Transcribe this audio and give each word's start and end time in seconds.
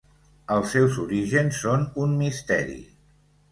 Els 0.55 0.73
seus 0.75 0.97
orígens 1.03 1.61
són 1.67 1.85
un 2.07 2.19
misteri. 2.25 2.81